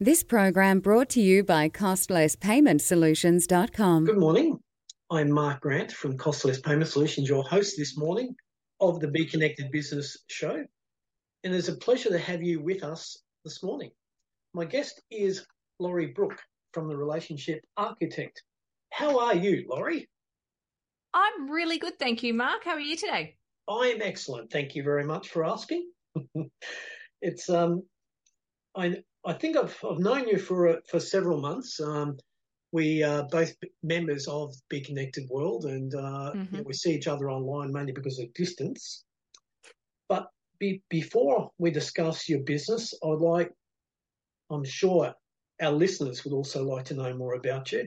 This 0.00 0.22
program 0.22 0.78
brought 0.78 1.08
to 1.10 1.20
you 1.20 1.42
by 1.42 1.68
CostlessPaymentSolutions.com. 1.70 4.04
Good 4.04 4.16
morning. 4.16 4.60
I'm 5.10 5.28
Mark 5.28 5.62
Grant 5.62 5.90
from 5.90 6.16
Costless 6.16 6.60
Payment 6.60 6.86
Solutions, 6.86 7.28
your 7.28 7.42
host 7.42 7.74
this 7.76 7.98
morning 7.98 8.32
of 8.78 9.00
the 9.00 9.08
Be 9.08 9.26
Connected 9.26 9.72
Business 9.72 10.16
Show. 10.28 10.64
And 11.42 11.52
it's 11.52 11.66
a 11.66 11.76
pleasure 11.78 12.10
to 12.10 12.18
have 12.20 12.44
you 12.44 12.62
with 12.62 12.84
us 12.84 13.20
this 13.44 13.64
morning. 13.64 13.90
My 14.54 14.64
guest 14.64 15.02
is 15.10 15.44
Lorrie 15.80 16.12
Brook 16.14 16.40
from 16.72 16.86
the 16.86 16.96
Relationship 16.96 17.60
Architect. 17.76 18.40
How 18.92 19.18
are 19.18 19.34
you, 19.34 19.66
Lorrie? 19.68 20.08
I'm 21.12 21.50
really 21.50 21.78
good, 21.78 21.98
thank 21.98 22.22
you, 22.22 22.34
Mark. 22.34 22.62
How 22.62 22.74
are 22.74 22.80
you 22.80 22.96
today? 22.96 23.34
I 23.68 23.88
am 23.88 24.00
excellent. 24.00 24.52
Thank 24.52 24.76
you 24.76 24.84
very 24.84 25.02
much 25.02 25.30
for 25.30 25.44
asking. 25.44 25.90
it's 27.20 27.50
um, 27.50 27.82
I 28.76 29.02
I 29.28 29.34
think 29.34 29.58
I've 29.58 29.76
I've 29.84 29.98
known 29.98 30.26
you 30.26 30.38
for 30.38 30.80
for 30.88 30.98
several 30.98 31.38
months. 31.38 31.78
Um, 31.80 32.16
we 32.72 33.02
are 33.02 33.28
both 33.30 33.54
members 33.82 34.26
of 34.26 34.54
Be 34.70 34.80
Connected 34.80 35.28
World, 35.28 35.66
and 35.66 35.94
uh, 35.94 36.32
mm-hmm. 36.34 36.54
you 36.54 36.60
know, 36.62 36.64
we 36.66 36.72
see 36.72 36.94
each 36.94 37.08
other 37.08 37.30
online 37.30 37.70
mainly 37.70 37.92
because 37.92 38.18
of 38.18 38.32
distance. 38.32 39.04
But 40.08 40.28
be, 40.58 40.82
before 40.88 41.50
we 41.58 41.70
discuss 41.70 42.26
your 42.26 42.40
business, 42.40 42.94
I'd 43.04 43.18
like, 43.20 43.52
I'm 44.50 44.64
sure 44.64 45.12
our 45.60 45.72
listeners 45.72 46.24
would 46.24 46.32
also 46.32 46.64
like 46.64 46.86
to 46.86 46.94
know 46.94 47.12
more 47.14 47.34
about 47.34 47.70
you. 47.70 47.86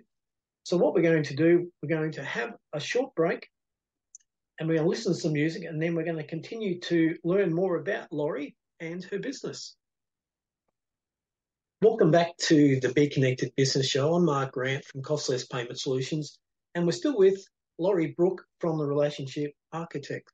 So 0.63 0.77
what 0.77 0.93
we're 0.93 1.01
going 1.01 1.23
to 1.23 1.35
do, 1.35 1.71
we're 1.81 1.89
going 1.89 2.11
to 2.13 2.23
have 2.23 2.53
a 2.73 2.79
short 2.79 3.15
break 3.15 3.49
and 4.59 4.69
we're 4.69 4.75
going 4.75 4.85
to 4.85 4.89
listen 4.89 5.13
to 5.13 5.19
some 5.19 5.33
music 5.33 5.63
and 5.63 5.81
then 5.81 5.95
we're 5.95 6.05
going 6.05 6.17
to 6.17 6.23
continue 6.23 6.79
to 6.81 7.15
learn 7.23 7.51
more 7.51 7.77
about 7.77 8.11
Lorrie 8.11 8.55
and 8.79 9.03
her 9.05 9.17
business. 9.17 9.75
Welcome 11.83 12.11
back 12.11 12.37
to 12.43 12.79
the 12.79 12.89
Be 12.89 13.09
Connected 13.09 13.55
Business 13.57 13.89
Show. 13.89 14.13
I'm 14.13 14.23
Mark 14.23 14.51
Grant 14.51 14.85
from 14.85 15.01
Costless 15.01 15.47
Payment 15.47 15.79
Solutions, 15.79 16.37
and 16.75 16.85
we're 16.85 16.91
still 16.91 17.17
with 17.17 17.43
Lorrie 17.79 18.13
Brook 18.15 18.45
from 18.59 18.77
the 18.77 18.85
Relationship 18.85 19.53
Architect. 19.73 20.31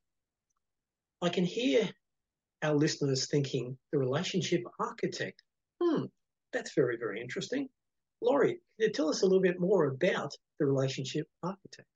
I 1.22 1.30
can 1.30 1.46
hear 1.46 1.88
our 2.62 2.74
listeners 2.74 3.28
thinking, 3.30 3.78
the 3.92 3.98
Relationship 3.98 4.60
Architect. 4.78 5.42
Hmm, 5.82 6.04
that's 6.52 6.74
very, 6.74 6.98
very 6.98 7.22
interesting. 7.22 7.70
Lorrie, 8.20 8.60
can 8.78 8.88
you 8.88 8.92
tell 8.92 9.08
us 9.08 9.22
a 9.22 9.24
little 9.24 9.40
bit 9.40 9.58
more 9.58 9.86
about 9.86 10.34
the 10.60 10.66
Relationship 10.66 11.26
Architect? 11.42 11.88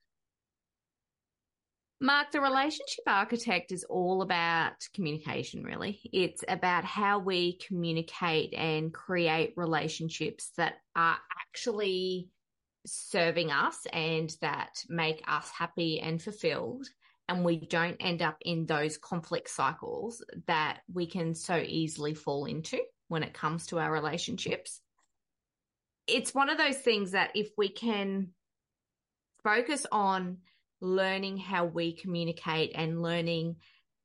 Mark, 2.03 2.31
the 2.33 2.41
relationship 2.41 3.05
architect 3.07 3.71
is 3.71 3.85
all 3.85 4.23
about 4.23 4.73
communication, 4.93 5.63
really. 5.63 6.01
It's 6.11 6.43
about 6.49 6.83
how 6.83 7.19
we 7.19 7.57
communicate 7.65 8.53
and 8.53 8.93
create 8.93 9.53
relationships 9.55 10.51
that 10.57 10.73
are 10.97 11.15
actually 11.39 12.27
serving 12.85 13.51
us 13.51 13.87
and 13.93 14.35
that 14.41 14.83
make 14.89 15.23
us 15.29 15.49
happy 15.49 16.01
and 16.01 16.21
fulfilled. 16.21 16.85
And 17.29 17.45
we 17.45 17.55
don't 17.55 17.95
end 18.01 18.21
up 18.21 18.35
in 18.41 18.65
those 18.65 18.97
conflict 18.97 19.49
cycles 19.49 20.21
that 20.47 20.81
we 20.93 21.05
can 21.05 21.33
so 21.33 21.55
easily 21.55 22.15
fall 22.15 22.43
into 22.43 22.79
when 23.07 23.23
it 23.23 23.33
comes 23.33 23.67
to 23.67 23.79
our 23.79 23.93
relationships. 23.93 24.81
It's 26.07 26.35
one 26.35 26.49
of 26.49 26.57
those 26.57 26.79
things 26.79 27.11
that 27.11 27.31
if 27.33 27.51
we 27.57 27.69
can 27.69 28.31
focus 29.41 29.85
on 29.89 30.39
learning 30.83 31.37
how 31.37 31.65
we 31.65 31.95
communicate 31.95 32.73
and 32.75 33.01
learning 33.01 33.55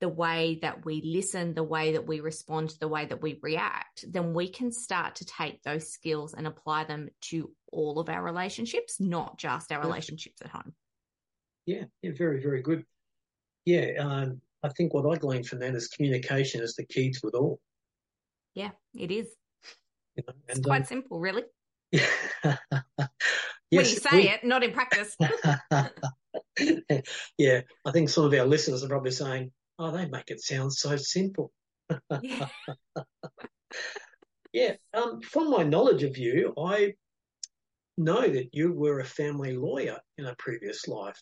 the 0.01 0.09
way 0.09 0.61
that 0.63 0.85
we 0.85 1.03
listen, 1.05 1.53
the 1.55 1.65
way 1.65 1.93
that 1.93 2.07
we 2.07 2.21
respond, 2.21 2.73
the 2.81 2.87
way 2.87 3.05
that 3.05 3.21
we 3.21 3.41
react, 3.43 4.05
then 4.09 4.33
we 4.33 4.49
can 4.49 4.71
start 4.71 5.17
to 5.17 5.25
take 5.25 5.61
those 5.65 5.91
skills 5.93 6.35
and 6.35 6.47
apply 6.47 6.85
them 6.85 7.09
to 7.21 7.51
all 7.73 7.99
of 7.99 8.09
our 8.09 8.23
relationships, 8.23 9.01
not 9.01 9.37
just 9.39 9.73
our 9.73 9.81
relationships 9.81 10.41
at 10.41 10.51
home. 10.51 10.73
Yeah, 11.67 11.85
yeah, 12.01 12.13
very, 12.17 12.41
very 12.41 12.63
good. 12.63 12.85
Yeah, 13.65 13.95
um, 13.99 14.41
I 14.63 14.69
think 14.69 14.95
what 14.95 15.05
I 15.05 15.19
gleaned 15.19 15.49
from 15.49 15.59
that 15.59 15.75
is 15.75 15.89
communication 15.89 16.63
is 16.63 16.77
the 16.77 16.87
key 16.87 17.11
to 17.11 17.27
it 17.27 17.35
all. 17.35 17.59
Yeah, 18.55 18.71
it 18.95 19.11
is. 19.11 19.27
You 20.17 20.23
know, 20.27 20.35
and, 20.49 20.59
it's 20.59 20.67
quite 20.67 20.83
um, 20.83 20.87
simple, 20.87 21.19
really. 21.19 21.43
Yeah. 21.91 22.07
yes, 22.45 22.57
when 23.71 23.81
you 23.81 23.85
say 23.85 24.17
we... 24.17 24.29
it, 24.29 24.45
not 24.45 24.63
in 24.63 24.73
practice. 24.73 25.17
yeah, 27.39 27.61
I 27.85 27.91
think 27.93 28.09
some 28.09 28.25
of 28.25 28.35
our 28.35 28.47
listeners 28.47 28.85
are 28.85 28.89
probably 28.89 29.11
saying, 29.11 29.53
"Oh, 29.79 29.91
they 29.91 30.07
make 30.07 30.31
it 30.31 30.41
sound 30.41 30.73
so 30.73 30.97
simple." 30.97 31.53
yeah. 32.23 32.49
yeah. 34.53 34.73
Um, 34.95 35.21
from 35.21 35.51
my 35.51 35.63
knowledge 35.63 36.03
of 36.03 36.17
you, 36.19 36.55
I 36.59 36.95
know 37.97 38.29
that 38.29 38.51
you 38.53 38.73
were 38.73 39.01
a 39.01 39.05
family 39.05 39.57
lawyer 39.57 39.99
in 40.17 40.27
a 40.27 40.37
previous 40.37 40.87
life. 40.89 41.21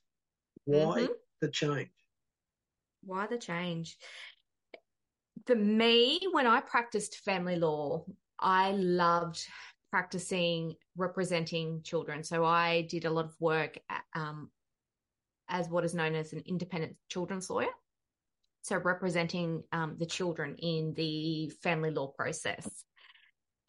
Why 0.65 1.03
mm-hmm. 1.03 1.12
the 1.41 1.50
change? 1.50 1.91
Why 3.03 3.26
the 3.26 3.38
change? 3.38 3.97
For 5.47 5.55
me, 5.55 6.21
when 6.32 6.47
I 6.47 6.60
practiced 6.60 7.21
family 7.21 7.56
law, 7.56 8.05
I 8.38 8.72
loved 8.72 9.47
practicing 9.91 10.75
representing 10.97 11.82
children. 11.82 12.25
So 12.25 12.44
I 12.44 12.82
did 12.82 13.05
a 13.05 13.10
lot 13.10 13.26
of 13.26 13.41
work 13.41 13.78
um, 14.15 14.50
as 15.49 15.69
what 15.69 15.84
is 15.84 15.95
known 15.95 16.15
as 16.15 16.33
an 16.33 16.43
independent 16.47 16.97
children's 17.09 17.49
lawyer. 17.51 17.69
So 18.62 18.77
representing 18.77 19.62
um, 19.73 19.97
the 19.99 20.07
children 20.07 20.57
in 20.59 20.93
the 20.95 21.51
family 21.62 21.91
law 21.91 22.09
process. 22.09 22.84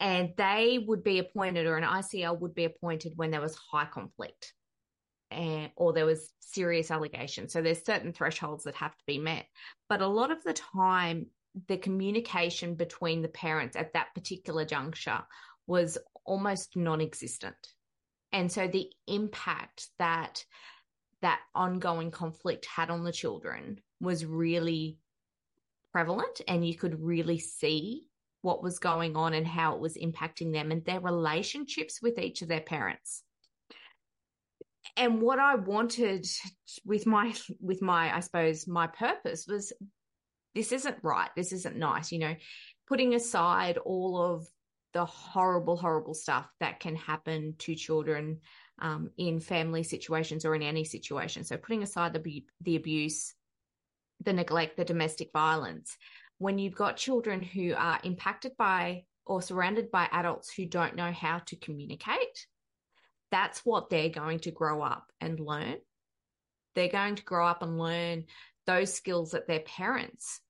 And 0.00 0.30
they 0.36 0.78
would 0.86 1.02
be 1.02 1.18
appointed, 1.18 1.66
or 1.66 1.76
an 1.76 1.84
ICL 1.84 2.40
would 2.40 2.54
be 2.54 2.64
appointed 2.64 3.12
when 3.16 3.30
there 3.30 3.40
was 3.40 3.56
high 3.56 3.86
conflict 3.86 4.52
and, 5.30 5.70
or 5.76 5.92
there 5.92 6.06
was 6.06 6.32
serious 6.40 6.90
allegations. 6.90 7.52
So 7.52 7.62
there's 7.62 7.84
certain 7.84 8.12
thresholds 8.12 8.64
that 8.64 8.76
have 8.76 8.96
to 8.96 9.04
be 9.06 9.18
met. 9.18 9.46
But 9.88 10.00
a 10.00 10.06
lot 10.06 10.30
of 10.30 10.42
the 10.44 10.52
time, 10.52 11.26
the 11.66 11.76
communication 11.76 12.74
between 12.74 13.22
the 13.22 13.28
parents 13.28 13.76
at 13.76 13.92
that 13.94 14.14
particular 14.14 14.64
juncture 14.64 15.20
was 15.66 15.98
almost 16.24 16.76
non 16.76 17.00
existent. 17.00 17.56
And 18.32 18.50
so 18.50 18.68
the 18.68 18.90
impact 19.06 19.88
that 19.98 20.44
that 21.22 21.40
ongoing 21.54 22.10
conflict 22.10 22.66
had 22.66 22.90
on 22.90 23.04
the 23.04 23.12
children 23.12 23.80
was 24.00 24.24
really 24.24 24.98
prevalent 25.92 26.40
and 26.46 26.66
you 26.66 26.76
could 26.76 27.02
really 27.02 27.38
see 27.38 28.04
what 28.42 28.62
was 28.62 28.78
going 28.78 29.16
on 29.16 29.34
and 29.34 29.46
how 29.46 29.74
it 29.74 29.80
was 29.80 29.96
impacting 29.96 30.52
them 30.52 30.70
and 30.70 30.84
their 30.84 31.00
relationships 31.00 32.00
with 32.00 32.18
each 32.18 32.42
of 32.42 32.48
their 32.48 32.60
parents. 32.60 33.22
And 34.96 35.20
what 35.20 35.38
i 35.38 35.54
wanted 35.54 36.26
with 36.84 37.06
my 37.06 37.34
with 37.60 37.82
my 37.82 38.14
i 38.16 38.20
suppose 38.20 38.66
my 38.66 38.86
purpose 38.86 39.46
was 39.46 39.72
this 40.54 40.72
isn't 40.72 40.96
right 41.02 41.30
this 41.36 41.52
isn't 41.52 41.76
nice 41.76 42.10
you 42.10 42.18
know 42.18 42.34
putting 42.88 43.14
aside 43.14 43.78
all 43.78 44.20
of 44.20 44.48
the 44.94 45.04
horrible 45.04 45.76
horrible 45.76 46.14
stuff 46.14 46.48
that 46.58 46.80
can 46.80 46.96
happen 46.96 47.54
to 47.58 47.74
children 47.74 48.40
um, 48.80 49.10
in 49.16 49.40
family 49.40 49.82
situations 49.82 50.44
or 50.44 50.54
in 50.54 50.62
any 50.62 50.84
situation. 50.84 51.44
So 51.44 51.56
putting 51.56 51.82
aside 51.82 52.12
the 52.12 52.44
the 52.60 52.76
abuse, 52.76 53.34
the 54.24 54.32
neglect, 54.32 54.76
the 54.76 54.84
domestic 54.84 55.30
violence, 55.32 55.96
when 56.38 56.58
you've 56.58 56.74
got 56.74 56.96
children 56.96 57.42
who 57.42 57.74
are 57.74 58.00
impacted 58.04 58.56
by 58.56 59.04
or 59.26 59.42
surrounded 59.42 59.90
by 59.90 60.08
adults 60.10 60.52
who 60.52 60.66
don't 60.66 60.96
know 60.96 61.12
how 61.12 61.38
to 61.46 61.56
communicate, 61.56 62.46
that's 63.30 63.64
what 63.64 63.90
they're 63.90 64.08
going 64.08 64.38
to 64.40 64.50
grow 64.50 64.82
up 64.82 65.12
and 65.20 65.38
learn. 65.38 65.76
They're 66.74 66.88
going 66.88 67.16
to 67.16 67.24
grow 67.24 67.46
up 67.46 67.62
and 67.62 67.78
learn 67.78 68.24
those 68.66 68.94
skills 68.94 69.32
that 69.32 69.46
their 69.46 69.60
parents 69.60 70.40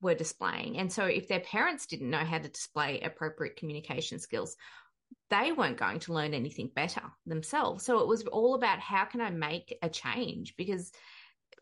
were 0.00 0.14
displaying. 0.14 0.78
And 0.78 0.92
so 0.92 1.04
if 1.04 1.28
their 1.28 1.40
parents 1.40 1.86
didn't 1.86 2.10
know 2.10 2.24
how 2.24 2.38
to 2.38 2.48
display 2.48 3.00
appropriate 3.00 3.56
communication 3.56 4.18
skills, 4.18 4.56
they 5.30 5.52
weren't 5.52 5.78
going 5.78 5.98
to 6.00 6.12
learn 6.12 6.34
anything 6.34 6.70
better 6.74 7.02
themselves. 7.26 7.84
So 7.84 7.98
it 7.98 8.06
was 8.06 8.22
all 8.24 8.54
about 8.54 8.78
how 8.78 9.04
can 9.04 9.20
I 9.20 9.30
make 9.30 9.76
a 9.82 9.88
change 9.88 10.54
because 10.56 10.92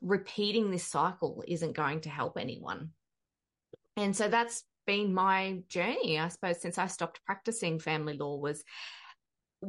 repeating 0.03 0.71
this 0.71 0.87
cycle 0.87 1.43
isn't 1.49 1.77
going 1.77 2.03
to 2.03 2.11
help 2.11 2.37
anyone. 2.39 2.91
And 3.97 4.15
so 4.15 4.29
that's 4.29 4.65
been 4.87 5.15
my 5.15 5.63
journey, 5.69 6.19
I 6.19 6.29
suppose, 6.29 6.61
since 6.61 6.79
I 6.79 6.89
stopped 6.89 7.25
practicing 7.25 7.79
family 7.79 8.17
law 8.17 8.37
was 8.37 8.63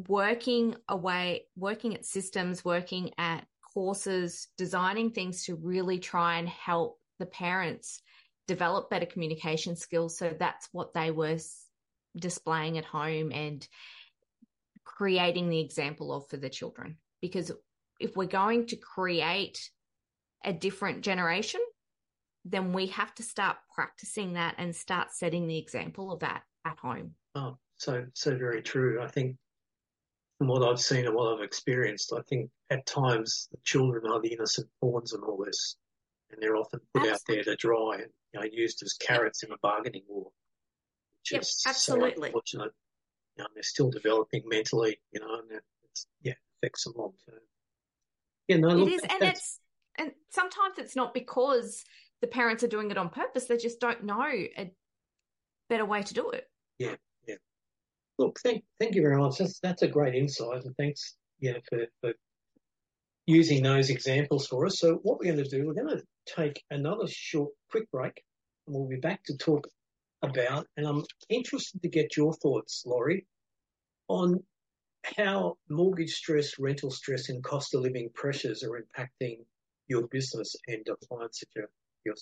working 0.07 0.75
away, 0.89 1.45
working 1.55 1.95
at 1.95 2.05
systems, 2.05 2.65
working 2.65 3.11
at 3.17 3.45
courses, 3.73 4.47
designing 4.57 5.11
things 5.11 5.45
to 5.45 5.55
really 5.55 5.99
try 5.99 6.37
and 6.37 6.49
help 6.49 6.99
the 7.19 7.25
parents 7.25 8.01
develop 8.47 8.89
better 8.89 9.05
communication 9.05 9.75
skills. 9.75 10.17
So 10.17 10.35
that's 10.37 10.67
what 10.71 10.93
they 10.93 11.11
were 11.11 11.37
displaying 12.15 12.77
at 12.77 12.85
home 12.85 13.31
and 13.31 13.67
creating 14.83 15.49
the 15.49 15.59
example 15.59 16.13
of 16.13 16.27
for 16.29 16.37
the 16.37 16.49
children. 16.49 16.97
Because 17.21 17.51
if 17.99 18.15
we're 18.15 18.25
going 18.25 18.67
to 18.67 18.75
create 18.75 19.69
a 20.43 20.53
different 20.53 21.01
generation, 21.01 21.61
then 22.45 22.71
we 22.73 22.87
have 22.87 23.13
to 23.15 23.23
start 23.23 23.57
practicing 23.73 24.33
that 24.33 24.55
and 24.57 24.75
start 24.75 25.11
setting 25.11 25.47
the 25.47 25.57
example 25.57 26.11
of 26.11 26.19
that 26.19 26.43
at 26.65 26.77
home. 26.77 27.15
Oh, 27.33 27.57
so 27.77 28.05
so 28.13 28.37
very 28.37 28.61
true. 28.61 29.01
I 29.01 29.07
think 29.07 29.35
from 30.37 30.47
what 30.47 30.63
I've 30.63 30.79
seen 30.79 31.05
and 31.05 31.15
what 31.15 31.33
I've 31.33 31.43
experienced, 31.43 32.13
I 32.13 32.21
think 32.29 32.49
at 32.69 32.85
times 32.85 33.47
the 33.51 33.57
children 33.63 34.11
are 34.11 34.21
the 34.21 34.33
innocent 34.33 34.67
pawns 34.79 35.13
in 35.13 35.21
all 35.21 35.43
this, 35.43 35.77
and 36.31 36.41
they're 36.41 36.55
often 36.55 36.79
put 36.93 37.09
absolutely. 37.09 37.39
out 37.39 37.45
there 37.45 37.55
to 37.55 37.55
dry 37.55 37.95
and 37.95 38.11
you 38.33 38.39
know, 38.39 38.45
used 38.51 38.83
as 38.83 38.93
carrots 38.93 39.43
in 39.43 39.51
a 39.51 39.57
bargaining 39.61 40.03
war. 40.07 40.29
Which 41.31 41.41
yep, 41.65 41.67
absolutely. 41.67 42.13
So 42.13 42.25
unfortunate. 42.25 42.71
You 43.37 43.43
know, 43.43 43.49
they're 43.53 43.63
still 43.63 43.89
developing 43.89 44.43
mentally, 44.45 44.97
you 45.11 45.19
know, 45.19 45.27
and 45.35 45.59
it's, 45.89 46.07
yeah, 46.21 46.33
affects 46.61 46.85
them 46.85 46.93
long 46.95 47.13
term. 47.27 47.39
Yeah, 48.47 48.57
no, 48.57 48.69
look, 48.69 48.87
it 48.87 48.93
is, 48.93 49.01
and 49.01 49.23
it's 49.23 49.59
and 49.97 50.11
sometimes 50.29 50.77
it's 50.77 50.95
not 50.95 51.13
because 51.13 51.83
the 52.21 52.27
parents 52.27 52.63
are 52.63 52.67
doing 52.67 52.91
it 52.91 52.97
on 52.97 53.09
purpose; 53.09 53.45
they 53.45 53.57
just 53.57 53.79
don't 53.81 54.03
know 54.05 54.23
a 54.23 54.71
better 55.67 55.83
way 55.83 56.01
to 56.03 56.13
do 56.13 56.29
it. 56.29 56.49
Yeah, 56.79 56.95
yeah. 57.27 57.35
Look, 58.19 58.39
thank 58.41 58.63
thank 58.79 58.95
you 58.95 59.01
very 59.01 59.17
much. 59.17 59.39
That's 59.39 59.59
that's 59.59 59.81
a 59.81 59.87
great 59.87 60.15
insight, 60.15 60.63
and 60.63 60.75
thanks, 60.77 61.15
yeah, 61.39 61.57
for, 61.67 61.85
for 62.01 62.13
using 63.25 63.63
those 63.63 63.89
examples 63.89 64.47
for 64.47 64.65
us. 64.65 64.79
So 64.79 64.99
what 65.03 65.19
we're 65.19 65.33
going 65.33 65.43
to 65.43 65.49
do, 65.49 65.67
we're 65.67 65.73
going 65.73 65.97
to 65.97 66.03
take 66.25 66.63
another 66.69 67.07
short, 67.07 67.51
quick 67.69 67.89
break, 67.91 68.23
and 68.65 68.75
we'll 68.75 68.87
be 68.87 68.95
back 68.95 69.23
to 69.25 69.35
talk 69.37 69.67
about. 70.21 70.67
And 70.77 70.87
I'm 70.87 71.03
interested 71.29 71.81
to 71.81 71.89
get 71.89 72.17
your 72.17 72.33
thoughts, 72.33 72.83
Lorrie, 72.85 73.25
on 74.07 74.43
how 75.17 75.57
mortgage 75.69 76.13
stress, 76.13 76.57
rental 76.59 76.91
stress, 76.91 77.29
and 77.29 77.43
cost 77.43 77.75
of 77.75 77.81
living 77.81 78.09
pressures 78.13 78.63
are 78.63 78.81
impacting 78.81 79.39
your 79.87 80.07
business 80.07 80.55
and 80.67 80.81
the 80.85 80.95
clients 81.07 81.39
that 81.39 81.47
you're, 81.55 81.69
you're 82.05 82.15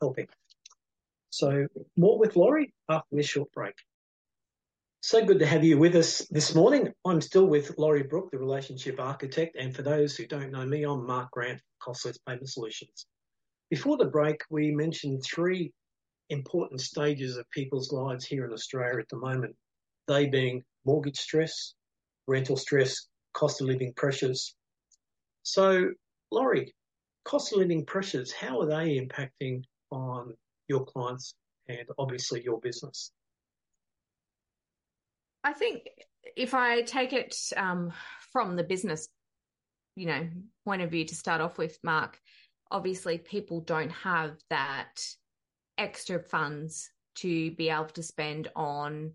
helping. 0.00 0.26
So 1.30 1.66
more 1.96 2.18
with 2.18 2.36
Lorrie 2.36 2.72
after 2.88 3.16
this 3.16 3.26
short 3.26 3.50
break. 3.52 3.74
So 5.00 5.24
good 5.24 5.38
to 5.38 5.46
have 5.46 5.62
you 5.62 5.78
with 5.78 5.94
us 5.94 6.26
this 6.30 6.54
morning. 6.54 6.92
I'm 7.04 7.20
still 7.20 7.46
with 7.46 7.78
Lorrie 7.78 8.02
Brook, 8.02 8.30
the 8.32 8.38
relationship 8.38 8.98
architect. 8.98 9.56
And 9.58 9.74
for 9.74 9.82
those 9.82 10.16
who 10.16 10.26
don't 10.26 10.50
know 10.50 10.66
me, 10.66 10.84
I'm 10.84 11.06
Mark 11.06 11.30
Grant, 11.30 11.60
Costless 11.80 12.18
Payment 12.26 12.48
Solutions. 12.48 13.06
Before 13.70 13.96
the 13.96 14.06
break, 14.06 14.40
we 14.50 14.72
mentioned 14.72 15.22
three 15.22 15.72
important 16.30 16.80
stages 16.80 17.36
of 17.36 17.48
people's 17.50 17.92
lives 17.92 18.24
here 18.24 18.44
in 18.44 18.52
Australia 18.52 19.00
at 19.00 19.08
the 19.08 19.16
moment. 19.16 19.54
They 20.08 20.26
being 20.26 20.62
mortgage 20.84 21.18
stress, 21.18 21.74
rental 22.26 22.56
stress, 22.56 23.08
cost 23.32 23.60
of 23.60 23.66
living 23.66 23.92
pressures. 23.96 24.54
So, 25.42 25.90
Lorrie, 26.30 26.74
cost 27.24 27.52
of 27.52 27.58
living 27.58 27.84
pressures, 27.84 28.32
how 28.32 28.60
are 28.60 28.66
they 28.66 28.98
impacting 28.98 29.62
on 29.90 30.34
your 30.68 30.84
clients 30.84 31.34
and 31.68 31.86
obviously 31.98 32.42
your 32.42 32.60
business? 32.60 33.10
I 35.44 35.52
think 35.52 35.88
if 36.36 36.54
I 36.54 36.82
take 36.82 37.12
it 37.12 37.36
um, 37.56 37.92
from 38.32 38.56
the 38.56 38.64
business, 38.64 39.08
you 39.94 40.06
know, 40.06 40.28
point 40.64 40.82
of 40.82 40.90
view 40.90 41.04
to 41.04 41.14
start 41.14 41.40
off 41.40 41.58
with, 41.58 41.78
Mark, 41.84 42.18
obviously 42.70 43.18
people 43.18 43.60
don't 43.60 43.90
have 43.90 44.36
that 44.50 45.00
extra 45.78 46.20
funds 46.20 46.90
to 47.16 47.50
be 47.52 47.70
able 47.70 47.86
to 47.86 48.02
spend 48.02 48.48
on 48.54 49.12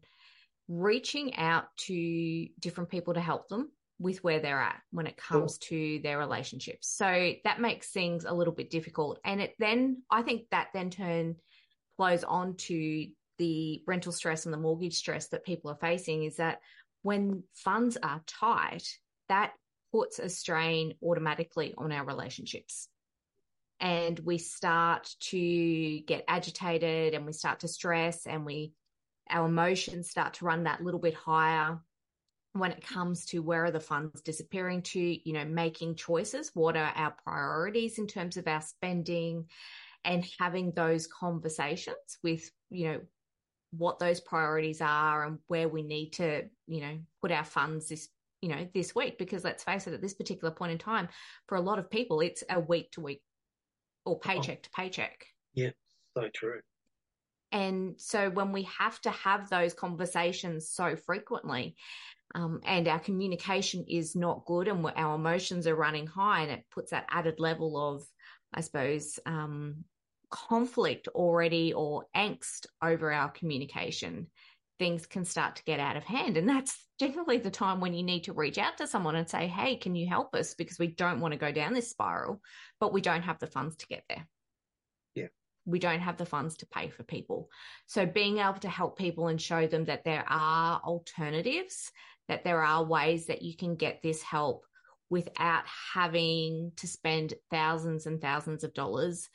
reaching 0.67 1.35
out 1.35 1.65
to 1.77 2.47
different 2.59 2.89
people 2.89 3.13
to 3.13 3.21
help 3.21 3.47
them 3.49 3.69
with 3.99 4.23
where 4.23 4.39
they're 4.39 4.61
at 4.61 4.81
when 4.91 5.05
it 5.05 5.17
comes 5.17 5.57
to 5.59 5.99
their 6.01 6.17
relationships. 6.17 6.89
So 6.89 7.33
that 7.43 7.61
makes 7.61 7.89
things 7.89 8.25
a 8.25 8.33
little 8.33 8.53
bit 8.53 8.71
difficult. 8.71 9.19
And 9.23 9.41
it 9.41 9.53
then, 9.59 10.01
I 10.09 10.23
think 10.23 10.43
that 10.51 10.69
then 10.73 10.89
turn 10.89 11.35
flows 11.97 12.23
on 12.23 12.55
to 12.55 13.07
the 13.37 13.83
rental 13.85 14.11
stress 14.11 14.45
and 14.45 14.53
the 14.53 14.57
mortgage 14.57 14.95
stress 14.95 15.27
that 15.29 15.45
people 15.45 15.69
are 15.69 15.77
facing 15.79 16.23
is 16.23 16.37
that 16.37 16.59
when 17.03 17.43
funds 17.53 17.97
are 18.01 18.21
tight, 18.25 18.87
that 19.29 19.53
puts 19.91 20.19
a 20.19 20.29
strain 20.29 20.95
automatically 21.03 21.73
on 21.77 21.91
our 21.91 22.05
relationships. 22.05 22.87
And 23.81 24.17
we 24.19 24.37
start 24.37 25.13
to 25.31 25.99
get 26.01 26.23
agitated 26.27 27.13
and 27.13 27.25
we 27.25 27.33
start 27.33 27.61
to 27.61 27.67
stress 27.67 28.27
and 28.27 28.45
we 28.45 28.73
our 29.29 29.47
emotions 29.47 30.09
start 30.09 30.35
to 30.35 30.45
run 30.45 30.63
that 30.63 30.83
little 30.83 30.99
bit 30.99 31.13
higher 31.13 31.79
when 32.53 32.71
it 32.71 32.85
comes 32.85 33.25
to 33.27 33.39
where 33.39 33.65
are 33.65 33.71
the 33.71 33.79
funds 33.79 34.21
disappearing 34.21 34.81
to, 34.81 34.99
you 34.99 35.33
know, 35.33 35.45
making 35.45 35.95
choices. 35.95 36.51
What 36.53 36.75
are 36.75 36.91
our 36.95 37.15
priorities 37.23 37.97
in 37.97 38.07
terms 38.07 38.37
of 38.37 38.47
our 38.47 38.61
spending 38.61 39.45
and 40.03 40.27
having 40.39 40.71
those 40.71 41.07
conversations 41.07 41.95
with, 42.23 42.49
you 42.69 42.87
know, 42.87 43.01
what 43.71 43.99
those 43.99 44.19
priorities 44.19 44.81
are 44.81 45.25
and 45.25 45.39
where 45.47 45.69
we 45.69 45.81
need 45.81 46.11
to, 46.13 46.43
you 46.67 46.81
know, 46.81 46.97
put 47.21 47.31
our 47.31 47.45
funds 47.45 47.87
this, 47.87 48.09
you 48.41 48.49
know, 48.49 48.67
this 48.73 48.93
week. 48.93 49.17
Because 49.17 49.45
let's 49.45 49.63
face 49.63 49.87
it, 49.87 49.93
at 49.93 50.01
this 50.01 50.13
particular 50.13 50.53
point 50.53 50.73
in 50.73 50.77
time, 50.77 51.07
for 51.47 51.55
a 51.55 51.61
lot 51.61 51.79
of 51.79 51.89
people, 51.89 52.19
it's 52.19 52.43
a 52.49 52.59
week 52.59 52.91
to 52.91 53.01
week 53.01 53.21
or 54.05 54.19
paycheck 54.19 54.59
oh. 54.59 54.63
to 54.63 54.69
paycheck. 54.71 55.25
Yeah, 55.53 55.71
so 56.15 56.29
true. 56.33 56.61
And 57.51 57.95
so 57.97 58.29
when 58.29 58.51
we 58.51 58.63
have 58.63 58.99
to 59.01 59.11
have 59.11 59.49
those 59.49 59.73
conversations 59.73 60.69
so 60.69 60.95
frequently, 60.95 61.75
um, 62.33 62.61
and 62.65 62.87
our 62.87 62.99
communication 62.99 63.83
is 63.89 64.15
not 64.15 64.45
good 64.45 64.69
and 64.69 64.85
our 64.95 65.15
emotions 65.15 65.67
are 65.67 65.75
running 65.75 66.07
high, 66.07 66.43
and 66.43 66.51
it 66.51 66.65
puts 66.71 66.91
that 66.91 67.07
added 67.09 67.39
level 67.39 67.77
of, 67.77 68.03
I 68.53 68.61
suppose, 68.61 69.19
um, 69.25 69.83
conflict 70.29 71.09
already 71.09 71.73
or 71.73 72.05
angst 72.15 72.67
over 72.81 73.11
our 73.11 73.29
communication, 73.29 74.27
things 74.81 75.05
can 75.05 75.23
start 75.23 75.55
to 75.57 75.63
get 75.63 75.79
out 75.79 75.95
of 75.95 76.03
hand. 76.03 76.37
And 76.37 76.49
that's 76.49 76.87
generally 76.99 77.37
the 77.37 77.51
time 77.51 77.79
when 77.79 77.93
you 77.93 78.01
need 78.01 78.23
to 78.23 78.33
reach 78.33 78.57
out 78.57 78.79
to 78.79 78.87
someone 78.87 79.15
and 79.15 79.29
say, 79.29 79.45
Hey, 79.45 79.75
can 79.75 79.93
you 79.93 80.07
help 80.09 80.33
us? 80.33 80.55
Because 80.55 80.79
we 80.79 80.87
don't 80.87 81.19
want 81.19 81.33
to 81.33 81.39
go 81.39 81.51
down 81.51 81.73
this 81.73 81.91
spiral, 81.91 82.41
but 82.79 82.91
we 82.91 82.99
don't 82.99 83.21
have 83.21 83.37
the 83.37 83.45
funds 83.45 83.75
to 83.77 83.85
get 83.85 84.03
there 84.09 84.27
Yeah. 85.13 85.27
we 85.67 85.77
don't 85.77 85.99
have 85.99 86.17
the 86.17 86.25
funds 86.25 86.57
to 86.57 86.65
pay 86.65 86.89
for 86.89 87.03
people. 87.03 87.47
So 87.85 88.07
being 88.07 88.39
able 88.39 88.59
to 88.61 88.69
help 88.69 88.97
people 88.97 89.27
and 89.27 89.39
show 89.39 89.67
them 89.67 89.85
that 89.85 90.03
there 90.03 90.25
are 90.27 90.81
alternatives, 90.83 91.91
that 92.27 92.43
there 92.43 92.63
are 92.63 92.83
ways 92.83 93.27
that 93.27 93.43
you 93.43 93.55
can 93.55 93.75
get 93.75 94.01
this 94.01 94.23
help 94.23 94.65
without 95.11 95.63
having 95.93 96.71
to 96.77 96.87
spend 96.87 97.35
thousands 97.51 98.07
and 98.07 98.19
thousands 98.19 98.63
of 98.63 98.73
dollars. 98.73 99.29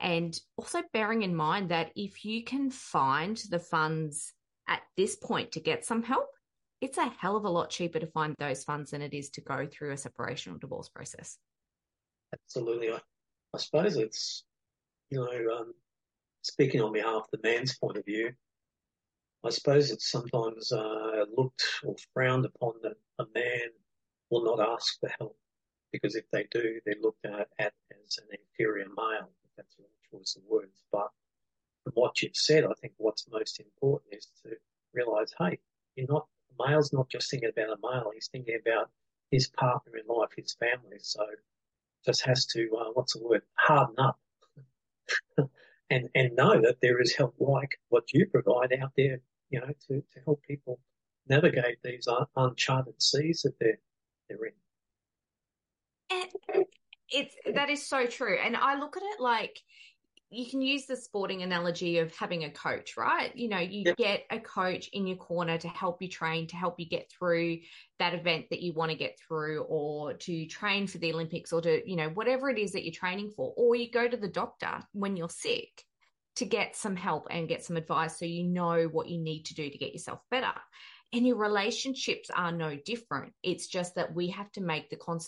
And 0.00 0.38
also 0.56 0.82
bearing 0.94 1.22
in 1.22 1.36
mind 1.36 1.68
that 1.68 1.90
if 1.96 2.24
you 2.24 2.44
can 2.44 2.70
find 2.70 3.36
the 3.50 3.58
funds 3.58 4.32
at 4.68 4.82
this 4.96 5.16
point 5.16 5.52
to 5.52 5.60
get 5.60 5.84
some 5.84 6.02
help, 6.02 6.28
it's 6.80 6.98
a 6.98 7.06
hell 7.06 7.36
of 7.36 7.44
a 7.44 7.50
lot 7.50 7.70
cheaper 7.70 7.98
to 7.98 8.06
find 8.06 8.34
those 8.38 8.64
funds 8.64 8.90
than 8.90 9.02
it 9.02 9.14
is 9.14 9.30
to 9.30 9.40
go 9.40 9.66
through 9.66 9.92
a 9.92 9.96
separation 9.96 10.52
or 10.52 10.58
divorce 10.58 10.88
process. 10.88 11.38
Absolutely. 12.32 12.92
I, 12.92 13.00
I 13.54 13.58
suppose 13.58 13.96
it's 13.96 14.44
you 15.10 15.20
know, 15.20 15.56
um, 15.56 15.74
speaking 16.42 16.80
on 16.80 16.92
behalf 16.92 17.26
of 17.32 17.40
the 17.40 17.48
man's 17.48 17.76
point 17.78 17.96
of 17.96 18.04
view, 18.04 18.32
I 19.44 19.50
suppose 19.50 19.90
it's 19.90 20.10
sometimes 20.10 20.72
uh, 20.72 21.24
looked 21.36 21.62
or 21.84 21.94
frowned 22.12 22.46
upon 22.46 22.74
that 22.82 22.96
a 23.18 23.24
man 23.34 23.68
will 24.30 24.44
not 24.44 24.60
ask 24.60 24.98
for 24.98 25.10
help 25.18 25.36
because 25.92 26.16
if 26.16 26.24
they 26.32 26.46
do, 26.50 26.80
they're 26.84 26.96
looked 27.00 27.24
at, 27.24 27.48
at 27.58 27.72
as 28.04 28.18
an 28.18 28.38
inferior 28.38 28.86
male, 28.86 29.30
if 29.44 29.50
that's 29.56 29.76
the 29.76 29.84
choice 30.10 30.36
of 30.36 30.42
words. 30.48 30.82
But 30.90 31.10
from 31.84 31.92
what 31.94 32.20
you've 32.22 32.36
said, 32.36 32.64
I 32.64 32.72
think 32.80 32.94
what's 32.96 33.30
most 33.30 33.60
important 33.60 34.05
realise, 35.26 35.34
hey, 35.38 35.58
you're 35.94 36.08
not, 36.08 36.26
male's 36.58 36.92
not 36.92 37.08
just 37.08 37.30
thinking 37.30 37.50
about 37.50 37.76
a 37.76 37.76
male, 37.82 38.10
he's 38.14 38.28
thinking 38.30 38.58
about 38.60 38.90
his 39.30 39.48
partner 39.48 39.92
in 39.96 40.06
life, 40.14 40.30
his 40.36 40.54
family. 40.54 40.98
So 41.00 41.24
just 42.04 42.24
has 42.24 42.46
to, 42.46 42.68
uh, 42.78 42.90
what's 42.94 43.14
the 43.14 43.22
word, 43.22 43.42
harden 43.54 43.96
up 43.98 44.18
and 45.90 46.08
and 46.14 46.36
know 46.36 46.60
that 46.60 46.80
there 46.80 47.00
is 47.00 47.14
help 47.14 47.34
like 47.38 47.78
what 47.88 48.12
you 48.12 48.26
provide 48.26 48.72
out 48.80 48.92
there, 48.96 49.20
you 49.50 49.60
know, 49.60 49.72
to, 49.88 50.00
to 50.00 50.20
help 50.24 50.42
people 50.42 50.78
navigate 51.28 51.78
these 51.82 52.08
uncharted 52.36 53.00
seas 53.00 53.42
that 53.42 53.58
they're 53.60 53.78
they're 54.28 54.44
in. 54.46 54.52
And 56.10 56.64
it's 57.08 57.34
that 57.54 57.70
is 57.70 57.86
so 57.86 58.06
true, 58.06 58.36
and 58.36 58.56
I 58.56 58.78
look 58.78 58.96
at 58.96 59.02
it 59.02 59.20
like 59.20 59.60
you 60.30 60.46
can 60.50 60.60
use 60.60 60.86
the 60.86 60.96
sporting 60.96 61.42
analogy 61.42 61.98
of 61.98 62.14
having 62.16 62.44
a 62.44 62.50
coach, 62.50 62.96
right? 62.96 63.34
You 63.36 63.48
know, 63.48 63.58
you 63.58 63.84
yep. 63.86 63.96
get 63.96 64.24
a 64.30 64.40
coach 64.40 64.88
in 64.92 65.06
your 65.06 65.16
corner 65.16 65.56
to 65.56 65.68
help 65.68 66.02
you 66.02 66.08
train, 66.08 66.48
to 66.48 66.56
help 66.56 66.80
you 66.80 66.88
get 66.88 67.10
through 67.10 67.58
that 68.00 68.12
event 68.12 68.46
that 68.50 68.60
you 68.60 68.72
want 68.72 68.90
to 68.90 68.96
get 68.96 69.18
through, 69.20 69.62
or 69.68 70.14
to 70.14 70.46
train 70.46 70.88
for 70.88 70.98
the 70.98 71.12
Olympics, 71.12 71.52
or 71.52 71.60
to, 71.60 71.88
you 71.88 71.94
know, 71.94 72.08
whatever 72.08 72.50
it 72.50 72.58
is 72.58 72.72
that 72.72 72.84
you're 72.84 72.92
training 72.92 73.30
for. 73.36 73.54
Or 73.56 73.76
you 73.76 73.88
go 73.90 74.08
to 74.08 74.16
the 74.16 74.28
doctor 74.28 74.80
when 74.92 75.16
you're 75.16 75.28
sick 75.28 75.84
to 76.36 76.44
get 76.44 76.74
some 76.74 76.96
help 76.96 77.28
and 77.30 77.48
get 77.48 77.64
some 77.64 77.76
advice 77.76 78.18
so 78.18 78.24
you 78.24 78.44
know 78.44 78.84
what 78.84 79.08
you 79.08 79.18
need 79.18 79.44
to 79.44 79.54
do 79.54 79.70
to 79.70 79.78
get 79.78 79.92
yourself 79.92 80.20
better. 80.30 80.52
And 81.12 81.24
your 81.24 81.36
relationships 81.36 82.30
are 82.30 82.50
no 82.50 82.76
different. 82.84 83.32
It's 83.44 83.68
just 83.68 83.94
that 83.94 84.14
we 84.14 84.30
have 84.30 84.50
to 84.52 84.60
make 84.60 84.90
the, 84.90 84.96
con- 84.96 85.20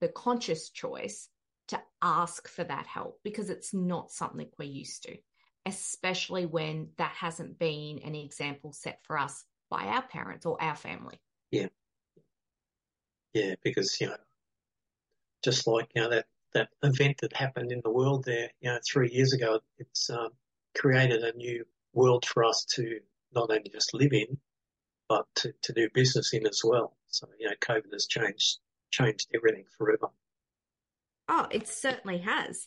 the 0.00 0.08
conscious 0.08 0.70
choice 0.70 1.28
to 1.68 1.80
ask 2.02 2.48
for 2.48 2.64
that 2.64 2.86
help 2.86 3.20
because 3.22 3.50
it's 3.50 3.72
not 3.72 4.10
something 4.10 4.48
we're 4.58 4.64
used 4.64 5.04
to, 5.04 5.16
especially 5.66 6.46
when 6.46 6.88
that 6.96 7.12
hasn't 7.12 7.58
been 7.58 8.00
an 8.04 8.14
example 8.14 8.72
set 8.72 9.00
for 9.04 9.18
us 9.18 9.44
by 9.70 9.84
our 9.84 10.02
parents 10.02 10.46
or 10.46 10.60
our 10.62 10.76
family. 10.76 11.20
Yeah. 11.50 11.68
Yeah, 13.34 13.54
because, 13.62 14.00
you 14.00 14.08
know, 14.08 14.16
just 15.44 15.66
like, 15.66 15.90
you 15.94 16.02
know, 16.02 16.10
that, 16.10 16.26
that 16.54 16.70
event 16.82 17.18
that 17.20 17.34
happened 17.34 17.70
in 17.70 17.82
the 17.84 17.90
world 17.90 18.24
there, 18.24 18.50
you 18.60 18.70
know, 18.70 18.78
three 18.86 19.10
years 19.10 19.34
ago, 19.34 19.60
it's 19.78 20.08
um, 20.10 20.30
created 20.76 21.22
a 21.22 21.36
new 21.36 21.64
world 21.92 22.24
for 22.24 22.44
us 22.44 22.64
to 22.64 22.98
not 23.34 23.50
only 23.50 23.70
just 23.70 23.92
live 23.92 24.12
in, 24.12 24.38
but 25.08 25.26
to, 25.36 25.52
to 25.62 25.72
do 25.72 25.88
business 25.92 26.32
in 26.32 26.46
as 26.46 26.62
well. 26.64 26.96
So, 27.08 27.28
you 27.38 27.46
know, 27.46 27.54
COVID 27.60 27.92
has 27.92 28.06
changed, 28.06 28.58
changed 28.90 29.28
everything 29.34 29.64
forever. 29.76 30.08
Oh, 31.28 31.46
it 31.50 31.68
certainly 31.68 32.18
has. 32.18 32.66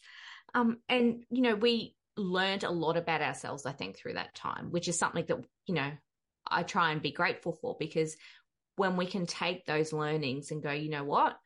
Um, 0.53 0.77
and, 0.87 1.23
you 1.29 1.41
know, 1.41 1.55
we 1.55 1.95
learned 2.17 2.63
a 2.63 2.69
lot 2.69 2.97
about 2.97 3.21
ourselves, 3.21 3.65
I 3.65 3.71
think, 3.71 3.97
through 3.97 4.13
that 4.13 4.35
time, 4.35 4.71
which 4.71 4.87
is 4.87 4.99
something 4.99 5.25
that, 5.27 5.37
you 5.65 5.75
know, 5.75 5.91
I 6.47 6.63
try 6.63 6.91
and 6.91 7.01
be 7.01 7.11
grateful 7.11 7.53
for 7.53 7.75
because 7.79 8.17
when 8.75 8.97
we 8.97 9.05
can 9.05 9.25
take 9.25 9.65
those 9.65 9.93
learnings 9.93 10.51
and 10.51 10.63
go, 10.63 10.71
you 10.71 10.89
know 10.89 11.03
what, 11.03 11.37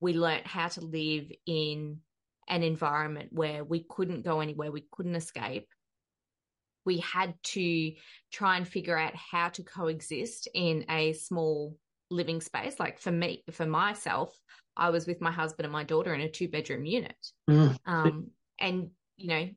we 0.00 0.12
learned 0.12 0.46
how 0.46 0.68
to 0.68 0.80
live 0.80 1.30
in 1.46 2.00
an 2.48 2.62
environment 2.62 3.30
where 3.32 3.64
we 3.64 3.84
couldn't 3.88 4.24
go 4.24 4.40
anywhere, 4.40 4.70
we 4.70 4.86
couldn't 4.92 5.14
escape. 5.14 5.68
We 6.84 6.98
had 6.98 7.34
to 7.42 7.92
try 8.30 8.58
and 8.58 8.68
figure 8.68 8.98
out 8.98 9.14
how 9.16 9.48
to 9.50 9.62
coexist 9.62 10.48
in 10.52 10.84
a 10.90 11.14
small 11.14 11.76
living 12.10 12.40
space. 12.40 12.78
Like 12.78 12.98
for 12.98 13.12
me, 13.12 13.42
for 13.50 13.66
myself, 13.66 14.38
I 14.76 14.90
was 14.90 15.06
with 15.06 15.20
my 15.20 15.30
husband 15.30 15.64
and 15.64 15.72
my 15.72 15.84
daughter 15.84 16.14
in 16.14 16.20
a 16.20 16.30
two 16.30 16.48
bedroom 16.48 16.84
unit. 16.84 17.16
Mm. 17.48 17.76
Um, 17.86 18.30
and, 18.58 18.90
you 19.16 19.28
know, 19.28 19.48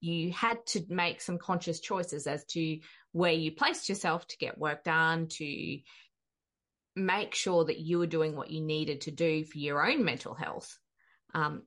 you 0.00 0.32
had 0.32 0.64
to 0.66 0.84
make 0.88 1.20
some 1.20 1.38
conscious 1.38 1.80
choices 1.80 2.26
as 2.26 2.44
to 2.46 2.78
where 3.12 3.32
you 3.32 3.52
placed 3.52 3.88
yourself 3.88 4.26
to 4.28 4.36
get 4.38 4.58
work 4.58 4.84
done, 4.84 5.28
to 5.28 5.78
make 6.96 7.34
sure 7.34 7.64
that 7.64 7.78
you 7.78 7.98
were 7.98 8.06
doing 8.06 8.34
what 8.34 8.50
you 8.50 8.60
needed 8.60 9.02
to 9.02 9.10
do 9.10 9.44
for 9.44 9.58
your 9.58 9.86
own 9.86 10.04
mental 10.04 10.34
health. 10.34 10.78
Um, 11.34 11.62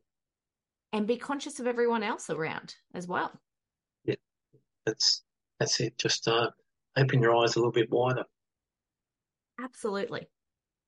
and 0.91 1.07
be 1.07 1.17
conscious 1.17 1.59
of 1.59 1.67
everyone 1.67 2.03
else 2.03 2.29
around 2.29 2.75
as 2.93 3.07
well. 3.07 3.31
Yeah, 4.03 4.15
that's 4.85 5.23
that's 5.59 5.79
it. 5.79 5.97
Just 5.97 6.27
uh, 6.27 6.51
open 6.97 7.21
your 7.21 7.35
eyes 7.35 7.55
a 7.55 7.59
little 7.59 7.71
bit 7.71 7.89
wider. 7.91 8.25
Absolutely. 9.59 10.27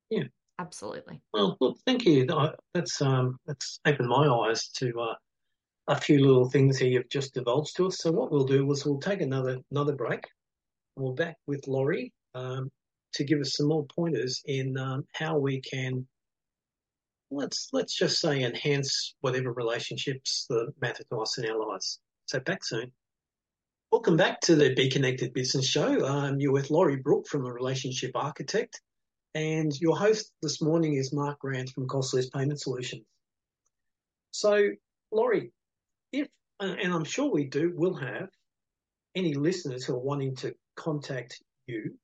Yeah. 0.10 0.24
Absolutely. 0.60 1.22
Well, 1.34 1.56
look, 1.62 1.78
thank 1.86 2.06
you. 2.06 2.26
That's 2.74 3.02
um, 3.02 3.38
that's 3.46 3.80
opened 3.86 4.10
my 4.10 4.28
eyes 4.28 4.70
to 4.78 5.00
uh, 5.00 5.16
a 5.88 5.96
few 5.96 6.26
little 6.26 6.50
things 6.50 6.78
here 6.80 6.90
you've 6.90 7.10
just 7.10 7.34
divulged 7.34 7.76
to 7.78 7.88
us. 7.88 8.00
So 8.00 8.12
what 8.12 8.32
we'll 8.32 8.46
do 8.46 8.70
is 8.72 8.86
we'll 8.86 9.00
take 9.00 9.22
another 9.22 9.60
another 9.72 9.94
break. 9.94 10.26
We'll 10.96 11.14
back 11.14 11.38
with 11.46 11.68
Lorrie 11.68 12.12
um, 12.34 12.72
to 13.14 13.24
give 13.24 13.40
us 13.40 13.54
some 13.56 13.68
more 13.68 13.86
pointers 13.86 14.42
in 14.46 14.78
um, 14.78 15.06
how 15.14 15.38
we 15.38 15.62
can 15.62 16.08
let's 17.30 17.70
let's 17.74 17.96
just 17.96 18.20
say 18.20 18.44
enhance 18.44 19.16
whatever 19.22 19.52
relationships 19.52 20.46
that 20.50 20.72
matter 20.82 21.04
to 21.12 21.22
us 21.22 21.38
in 21.38 21.50
our 21.50 21.70
lives. 21.70 22.00
So 22.26 22.40
back 22.40 22.64
soon. 22.64 22.92
Welcome 23.90 24.18
back 24.18 24.42
to 24.42 24.56
the 24.56 24.74
Be 24.74 24.90
Connected 24.90 25.34
Business 25.34 25.66
Show. 25.66 26.06
Um, 26.06 26.42
you're 26.42 26.52
with 26.52 26.70
Lorrie 26.70 26.98
Brook 26.98 27.26
from 27.26 27.44
the 27.44 27.54
Relationship 27.54 28.12
Architect. 28.16 28.82
And 29.34 29.72
your 29.80 29.98
host 29.98 30.34
this 30.42 30.62
morning 30.62 30.96
is 30.96 31.14
Mark 31.14 31.40
Grant 31.40 31.70
from 31.70 31.88
Costless 31.88 32.30
Payment 32.30 32.60
Solutions. 32.60 33.06
So, 34.32 34.72
Lorrie, 35.10 35.54
if, 36.12 36.28
and 36.60 36.94
I'm 36.94 37.06
sure 37.06 37.32
we 37.32 37.46
do, 37.46 37.72
will 37.78 37.96
have 37.96 38.28
any 39.16 39.36
listeners 39.36 39.86
who 39.86 39.94
are 39.94 40.00
wanting 40.00 40.36
to 40.36 40.54
contact 40.76 41.42
you 41.66 41.98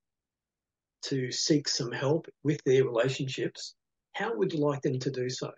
to 1.07 1.33
seek 1.33 1.67
some 1.67 1.91
help 1.91 2.27
with 2.43 2.63
their 2.65 2.85
relationships, 2.85 3.75
how 4.13 4.33
would 4.37 4.53
you 4.53 4.59
like 4.59 4.83
them 4.83 4.99
to 4.99 5.11
do 5.11 5.29
so? 5.29 5.51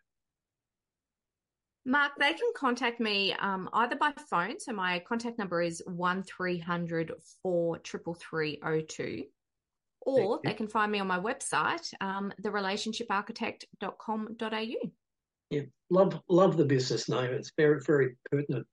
Mark, 1.85 2.13
they 2.19 2.33
can 2.33 2.51
contact 2.55 2.99
me 2.99 3.33
um, 3.33 3.69
either 3.73 3.95
by 3.95 4.11
phone. 4.29 4.59
So 4.59 4.73
my 4.73 4.99
contact 4.99 5.37
number 5.37 5.61
is 5.61 5.83
1300 5.85 7.11
43302 7.43 9.25
or 10.05 10.39
they 10.43 10.53
can 10.53 10.67
find 10.67 10.91
me 10.91 10.99
on 10.99 11.07
my 11.07 11.19
website, 11.19 11.91
um, 11.99 12.31
therelationshiparchitect.com.au. 12.41 14.89
Yeah, 15.51 15.61
love 15.89 16.21
love 16.27 16.57
the 16.57 16.65
business 16.65 17.07
name. 17.09 17.31
It's 17.33 17.51
very 17.57 17.79
very 17.85 18.15
pertinent. 18.31 18.67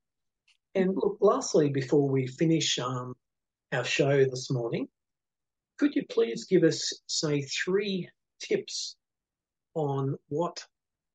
And 0.75 0.95
look, 0.95 1.19
lastly, 1.21 1.69
before 1.71 2.09
we 2.09 2.27
finish 2.27 2.79
um, 2.79 3.15
our 3.73 3.85
show 3.85 4.25
this 4.25 4.51
morning, 4.51 4.89
could 5.79 5.95
you 5.95 6.05
please 6.09 6.47
give 6.47 6.63
us, 6.63 6.99
say, 7.07 7.43
three 7.43 8.09
tips 8.41 8.97
on 9.75 10.17
what 10.29 10.65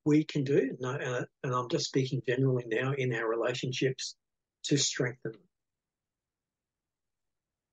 we 0.08 0.24
can 0.24 0.42
do, 0.42 0.74
and 0.80 1.54
I'm 1.54 1.68
just 1.68 1.84
speaking 1.84 2.22
generally 2.26 2.64
now 2.66 2.92
in 2.94 3.14
our 3.14 3.28
relationships, 3.28 4.16
to 4.64 4.76
strengthen 4.76 5.32
them? 5.32 5.42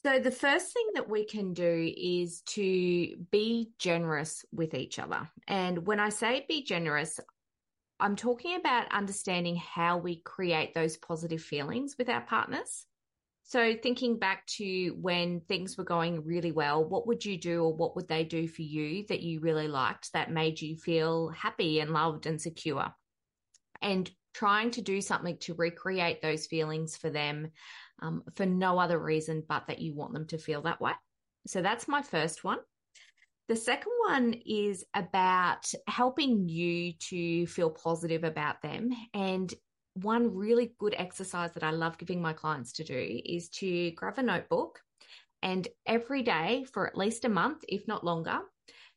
So, 0.05 0.19
the 0.19 0.29
first 0.29 0.71
thing 0.71 0.85
that 0.93 1.09
we 1.09 1.25
can 1.25 1.53
do 1.53 1.91
is 1.97 2.41
to 2.47 3.15
be 3.31 3.71
generous 3.79 4.45
with 4.51 4.75
each 4.75 4.99
other. 4.99 5.27
And 5.47 5.87
when 5.87 5.99
I 5.99 6.09
say 6.09 6.45
be 6.47 6.63
generous, 6.63 7.19
I'm 7.99 8.15
talking 8.15 8.55
about 8.57 8.91
understanding 8.91 9.55
how 9.55 9.97
we 9.97 10.17
create 10.17 10.73
those 10.73 10.97
positive 10.97 11.41
feelings 11.41 11.95
with 11.97 12.09
our 12.09 12.21
partners. 12.21 12.85
So, 13.47 13.75
thinking 13.75 14.17
back 14.17 14.43
to 14.57 14.89
when 14.99 15.39
things 15.41 15.77
were 15.77 15.83
going 15.83 16.25
really 16.25 16.51
well, 16.51 16.83
what 16.83 17.05
would 17.05 17.23
you 17.23 17.37
do 17.37 17.63
or 17.63 17.73
what 17.73 17.95
would 17.95 18.07
they 18.07 18.23
do 18.23 18.47
for 18.47 18.63
you 18.63 19.05
that 19.07 19.21
you 19.21 19.39
really 19.39 19.67
liked 19.67 20.11
that 20.13 20.31
made 20.31 20.59
you 20.59 20.75
feel 20.75 21.29
happy 21.29 21.79
and 21.79 21.91
loved 21.91 22.25
and 22.25 22.41
secure? 22.41 22.91
And 23.83 24.09
trying 24.33 24.71
to 24.71 24.81
do 24.81 24.99
something 24.99 25.37
to 25.41 25.53
recreate 25.53 26.23
those 26.23 26.47
feelings 26.47 26.97
for 26.97 27.11
them 27.11 27.51
um, 28.01 28.23
for 28.35 28.47
no 28.47 28.79
other 28.79 28.97
reason 28.97 29.43
but 29.47 29.67
that 29.67 29.79
you 29.79 29.93
want 29.93 30.13
them 30.13 30.25
to 30.27 30.39
feel 30.39 30.63
that 30.63 30.81
way. 30.81 30.93
So 31.45 31.61
that's 31.61 31.87
my 31.87 32.01
first 32.01 32.43
one. 32.43 32.57
The 33.47 33.55
second 33.55 33.93
one 34.07 34.33
is 34.43 34.83
about 34.95 35.71
helping 35.87 36.49
you 36.49 36.93
to 36.93 37.45
feel 37.45 37.69
positive 37.69 38.23
about 38.23 38.63
them. 38.63 38.89
And 39.13 39.53
one 39.95 40.35
really 40.35 40.73
good 40.77 40.95
exercise 40.97 41.51
that 41.53 41.63
I 41.63 41.71
love 41.71 41.97
giving 41.97 42.21
my 42.21 42.33
clients 42.33 42.73
to 42.73 42.83
do 42.83 43.21
is 43.25 43.49
to 43.49 43.91
grab 43.91 44.17
a 44.17 44.23
notebook 44.23 44.81
and 45.41 45.67
every 45.85 46.23
day 46.23 46.65
for 46.73 46.87
at 46.87 46.97
least 46.97 47.25
a 47.25 47.29
month, 47.29 47.63
if 47.67 47.87
not 47.87 48.03
longer, 48.03 48.39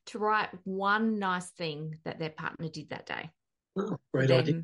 to 0.06 0.18
write 0.18 0.48
one 0.64 1.18
nice 1.18 1.50
thing 1.50 1.98
that 2.04 2.18
their 2.18 2.30
partner 2.30 2.68
did 2.68 2.90
that 2.90 3.06
day. 3.06 3.30
Oh, 3.76 3.98
great 4.12 4.30
idea. 4.30 4.62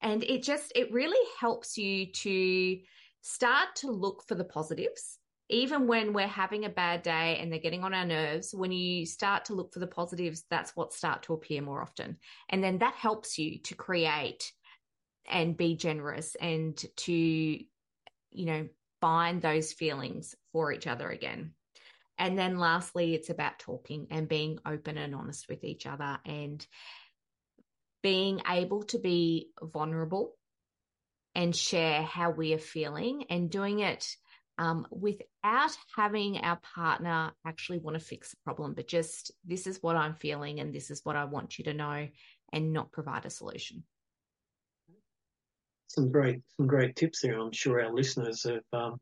And 0.00 0.22
it 0.22 0.44
just, 0.44 0.72
it 0.76 0.92
really 0.92 1.18
helps 1.40 1.76
you 1.76 2.06
to 2.06 2.78
start 3.20 3.74
to 3.76 3.90
look 3.90 4.22
for 4.28 4.36
the 4.36 4.44
positives. 4.44 5.18
Even 5.50 5.86
when 5.88 6.12
we're 6.12 6.28
having 6.28 6.64
a 6.64 6.70
bad 6.70 7.02
day 7.02 7.38
and 7.40 7.50
they're 7.50 7.58
getting 7.58 7.82
on 7.82 7.94
our 7.94 8.04
nerves, 8.06 8.54
when 8.54 8.70
you 8.70 9.04
start 9.04 9.46
to 9.46 9.54
look 9.54 9.72
for 9.72 9.80
the 9.80 9.86
positives, 9.86 10.44
that's 10.50 10.76
what 10.76 10.92
start 10.92 11.24
to 11.24 11.32
appear 11.32 11.60
more 11.60 11.82
often. 11.82 12.18
And 12.50 12.62
then 12.62 12.78
that 12.78 12.94
helps 12.94 13.38
you 13.38 13.58
to 13.62 13.74
create 13.74 14.52
and 15.28 15.56
be 15.56 15.76
generous 15.76 16.34
and 16.34 16.76
to, 16.96 17.12
you 17.12 17.66
know, 18.32 18.68
find 19.00 19.40
those 19.40 19.72
feelings 19.72 20.34
for 20.52 20.72
each 20.72 20.86
other 20.86 21.08
again. 21.08 21.52
And 22.18 22.36
then 22.36 22.58
lastly, 22.58 23.14
it's 23.14 23.30
about 23.30 23.60
talking 23.60 24.08
and 24.10 24.28
being 24.28 24.58
open 24.66 24.98
and 24.98 25.14
honest 25.14 25.48
with 25.48 25.62
each 25.62 25.86
other 25.86 26.18
and 26.24 26.66
being 28.02 28.42
able 28.48 28.82
to 28.84 28.98
be 28.98 29.50
vulnerable 29.62 30.34
and 31.34 31.54
share 31.54 32.02
how 32.02 32.30
we 32.30 32.54
are 32.54 32.58
feeling 32.58 33.24
and 33.30 33.50
doing 33.50 33.80
it 33.80 34.04
um, 34.58 34.86
without 34.90 35.76
having 35.96 36.38
our 36.38 36.58
partner 36.74 37.30
actually 37.46 37.78
want 37.78 37.96
to 37.96 38.04
fix 38.04 38.30
the 38.30 38.36
problem, 38.44 38.74
but 38.74 38.88
just 38.88 39.30
this 39.44 39.68
is 39.68 39.80
what 39.80 39.94
I'm 39.94 40.14
feeling 40.14 40.58
and 40.58 40.74
this 40.74 40.90
is 40.90 41.00
what 41.04 41.14
I 41.14 41.26
want 41.26 41.58
you 41.58 41.64
to 41.66 41.74
know 41.74 42.08
and 42.52 42.72
not 42.72 42.90
provide 42.90 43.24
a 43.24 43.30
solution. 43.30 43.84
Some 45.88 46.10
great, 46.10 46.40
some 46.56 46.66
great 46.66 46.96
tips 46.96 47.22
there. 47.22 47.38
I'm 47.38 47.52
sure 47.52 47.82
our 47.82 47.92
listeners 47.92 48.44
have 48.44 48.62
um, 48.72 49.00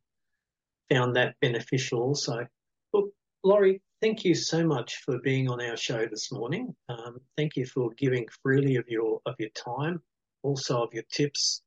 found 0.91 1.17
that 1.17 1.37
beneficial 1.41 2.01
also. 2.01 2.47
Look, 2.93 3.13
Lorrie, 3.45 3.83
thank 4.01 4.25
you 4.25 4.35
so 4.35 4.67
much 4.67 5.03
for 5.05 5.19
being 5.19 5.49
on 5.49 5.61
our 5.61 5.77
show 5.77 6.07
this 6.07 6.33
morning. 6.33 6.75
Um, 6.89 7.19
thank 7.37 7.57
you 7.57 7.67
for 7.67 7.91
giving 7.99 8.27
freely 8.43 8.77
of 8.77 8.85
your 8.89 9.21
of 9.27 9.35
your 9.39 9.51
time, 9.51 10.01
also 10.43 10.83
of 10.83 10.95
your 10.95 11.05
tips 11.13 11.63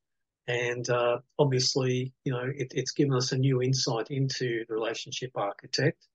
and 0.50 0.90
uh, 0.90 1.20
obviously, 1.38 2.12
you 2.26 2.32
know, 2.32 2.52
it, 2.56 2.74
it's 2.76 2.92
given 2.92 3.14
us 3.14 3.32
a 3.32 3.38
new 3.38 3.62
insight 3.62 4.10
into 4.10 4.66
the 4.68 4.74
relationship 4.74 5.30
architect. 5.36 6.08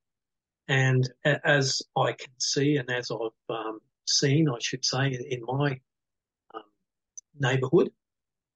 And 0.66 1.08
as 1.25 1.82
I 1.96 2.12
can 2.12 2.32
see, 2.38 2.76
and 2.76 2.90
as 2.90 3.12
I've 3.12 3.54
um, 3.56 3.78
seen, 4.08 4.49
I 4.49 4.56
should 4.61 4.84
say, 4.84 5.16
in 5.30 5.42
my 5.44 5.78
um, 6.52 6.62
neighbourhood, 7.38 7.92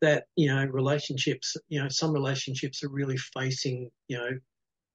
that 0.00 0.26
you 0.37 0.49
know, 0.49 0.64
relationships, 0.67 1.57
you 1.69 1.83
know, 1.83 1.88
some 1.88 2.12
relationships 2.12 2.83
are 2.85 2.88
really 2.88 3.17
facing, 3.17 3.90
you 4.09 4.19
know, 4.19 4.31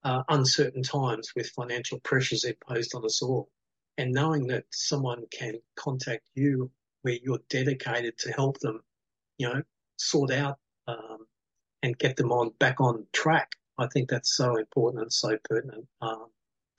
uh, 0.04 0.24
uncertain 0.30 0.84
times 0.84 1.32
with 1.36 1.50
financial 1.50 2.00
pressures 2.02 2.44
imposed 2.44 2.94
on 2.96 3.06
us 3.06 3.22
all. 3.22 3.50
And 3.98 4.12
knowing 4.12 4.48
that 4.48 4.66
someone 4.72 5.24
can 5.32 5.60
contact 5.76 6.24
you 6.34 6.72
where 7.04 7.18
you're 7.22 7.42
dedicated 7.50 8.18
to 8.20 8.32
help 8.32 8.60
them, 8.60 8.82
you 9.38 9.48
know, 9.48 9.62
sort 9.98 10.32
out 10.32 10.58
um, 10.88 11.28
and 11.84 11.98
get 11.98 12.16
them 12.16 12.32
on 12.32 12.52
back 12.60 12.82
on 12.82 13.06
track. 13.14 13.52
I 13.78 13.88
think 13.88 14.10
that's 14.10 14.36
so 14.36 14.58
important 14.58 15.04
and 15.04 15.14
so 15.14 15.38
pertinent 15.44 15.86
um, 16.02 16.28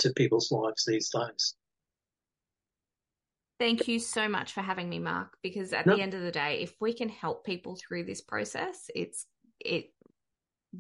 to 0.01 0.13
people's 0.15 0.51
lives 0.51 0.85
these 0.87 1.11
days. 1.11 1.55
Thank 3.59 3.87
you 3.87 3.99
so 3.99 4.29
much 4.29 4.53
for 4.53 4.61
having 4.61 4.89
me, 4.89 4.99
Mark. 4.99 5.37
Because 5.43 5.73
at 5.73 5.87
no. 5.87 5.97
the 5.97 6.03
end 6.03 6.15
of 6.15 6.23
the 6.23 6.33
day, 6.33 6.61
if 6.61 6.75
we 6.81 6.93
can 6.93 7.09
help 7.09 7.45
people 7.45 7.77
through 7.77 8.05
this 8.05 8.21
process, 8.21 8.91
it's 8.95 9.27
it 9.61 9.91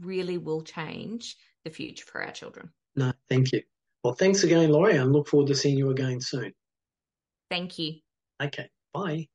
really 0.00 0.38
will 0.38 0.62
change 0.62 1.36
the 1.64 1.70
future 1.70 2.04
for 2.04 2.22
our 2.22 2.32
children. 2.32 2.70
No, 2.96 3.12
thank 3.28 3.52
you. 3.52 3.62
Well, 4.02 4.14
thanks 4.14 4.42
again, 4.42 4.70
Lorrie, 4.70 4.96
and 4.96 5.12
look 5.12 5.28
forward 5.28 5.48
to 5.48 5.54
seeing 5.54 5.78
you 5.78 5.90
again 5.90 6.20
soon. 6.20 6.52
Thank 7.50 7.78
you. 7.78 8.00
Okay, 8.42 8.68
bye. 8.92 9.28